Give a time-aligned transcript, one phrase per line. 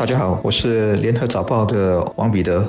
[0.00, 2.66] 大家好，我是联合早报的王彼得。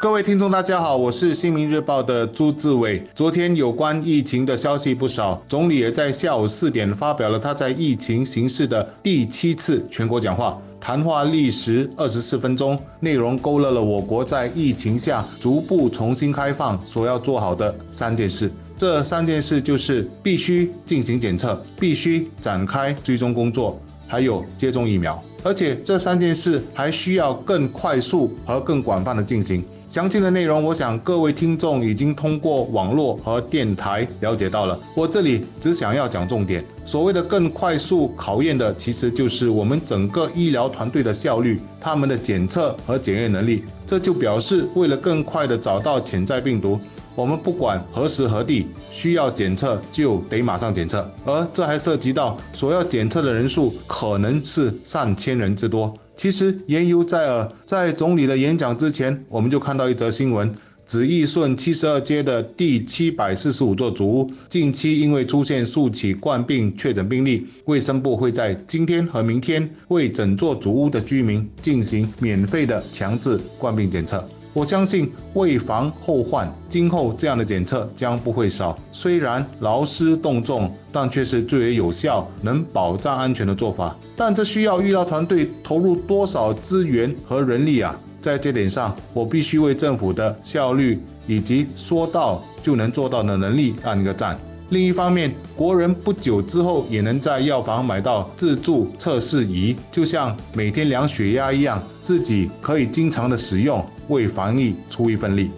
[0.00, 3.02] 各位听众，大家好，我是新民日报的朱志伟。
[3.16, 18.48] 昨天有关疫情的消息不少，总理也在下午四点发表了他在疫情形势的第七次全国讲话，谈话历时二十四分钟，内容勾勒了我国在疫情下逐步重新开放所要做好的三件事。
[18.76, 23.76] 这三件事就是必须进行检测，必须展开追踪工作，
[24.06, 25.20] 还有接种疫苗。
[25.42, 29.64] 而且这三件事还需要更快速和更广泛的进行。
[29.90, 34.78] 详细的内容，我想各位听众已经通过网络和电台了解到了。
[34.94, 36.64] 我这里只想要讲重点。
[36.86, 43.64] 所谓的更快速考验的，其实就是我们整个医疗团队的效率，他们的检测和检验能力。
[43.84, 46.78] 这就表示，为了更快的找到潜在病毒，
[47.16, 51.04] 我们不管何时何地需要检测，就得马上检测。
[51.24, 55.92] 而这还涉及到所要检测的人数可能是上千人之多。
[56.20, 60.54] 其实言犹在耳，在总理的演讲之前，我们就看到一则新闻：
[60.84, 74.22] 紫义顺七十二街的第七百四十五座主屋，近期因为出现数起冠病确诊病例，卫生部会在今天和明天为整座主屋的居民进行免费的强制冠病检测。
[74.52, 78.76] 我相信为防后患，今后这样的检测将不会少。
[78.90, 83.94] 虽然劳师动众，但却是最为有效、能保障安全的做法。
[84.16, 87.96] 但这需要医疗团队投入多少资源和人力啊？
[88.20, 94.38] 在这点上，我必须为政府的效率以及说到就能做到的能力按一个赞。
[94.70, 105.50] 另一方面，国人不久之后也能在药房买到自助测试仪，就像每天量血压一样，自己可以经常的使用，为防疫出一份力。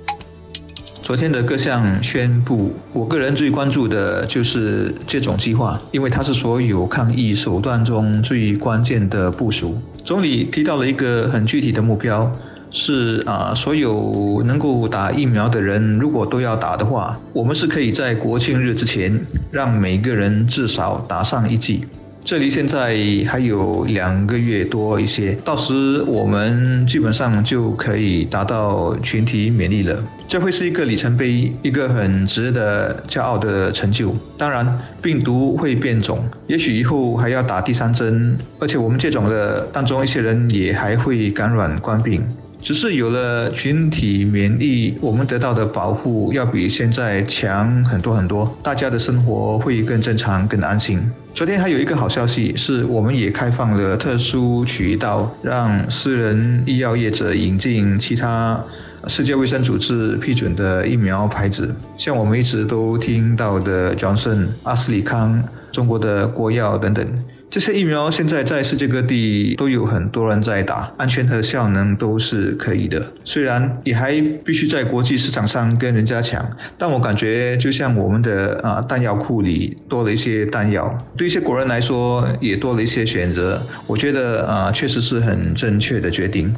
[1.02, 9.76] 昨天的各项宣布，我个人最关注的就是接种计划，因为它是所有抗疫手段中最关键的部署。
[10.02, 12.32] 总理提到了一个很具体的目标。
[12.72, 21.84] 是啊，所有能够打疫苗的人，如果都要打的话，我们是可以在国庆日之前让每个人至少打上一剂。
[22.24, 22.96] 这离现在
[23.26, 30.00] 还有两个月多一些，到时我们基本上就可以达到群体免疫了。
[30.28, 34.14] 这会是一个里程碑，一个很值得骄傲的成就。
[34.38, 42.24] 当然，病毒会变种，也许以后还要打第三针，而且我们接种的当中一些人也还会感染冠病。
[42.62, 51.02] 只是有了群体免疫，我们得到的保护要比现在强很多很多，大家的生活会更正常、更安心。
[51.34, 58.62] 昨天还有一个好消息，是我们也开放了特殊渠道，让私人医药业者引进其他
[59.08, 65.42] 世界卫生组织批准的疫苗牌子，像我们一直都听到的 Johnson、阿斯利康、
[65.72, 67.04] 中国的国药等等。
[67.52, 73.12] 这些疫苗现在在世界各地都有很多人在打，安全和效能都是可以的。
[73.24, 76.42] 虽然也还必须在国际市场上跟人家抢，
[76.78, 83.60] 但我感觉就像我们的啊弹药库里多了一些弹药，对一些国人来说也多了一些选择。
[83.86, 86.50] 我觉得啊，确实是很正确的决定。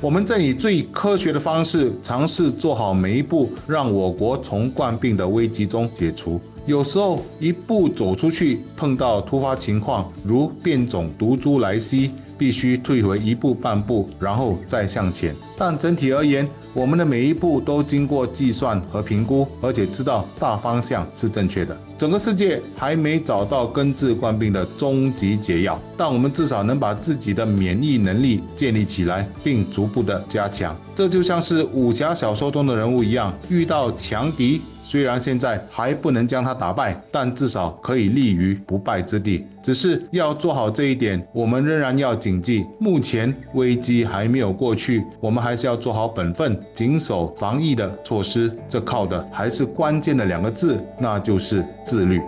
[0.00, 6.40] 我们正以最科学的方式尝试做好每一步，让我国从冠病的危机中解除。
[6.70, 12.12] 有时候一步走出去，碰到突发情况，如变种毒株来袭。
[12.38, 15.36] 必须退回一步半步，然后再向前。
[15.58, 21.78] 但整体而言，我们的每一步都经过计算和评估，而且知道大方向是正确的。
[21.98, 30.74] 整个世界还没找到根治冠病的终极解药，但我们至少能把自己的免疫能力建立起来，并逐步的加强。
[30.94, 34.62] 这就像是武侠小说中的人物一样，遇到强敌。
[34.90, 39.46] 虽然现在还不能将他打败，但至少可以立于不败之地。
[39.62, 48.52] 只是要做好这一点，我们仍然要谨记，目前危机还没有过去，我们还是要做好本分，谨守防疫的措施。
[48.68, 52.20] 这靠的还是关键的两个字，那就是自律。